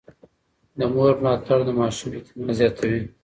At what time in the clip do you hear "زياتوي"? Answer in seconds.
2.59-3.01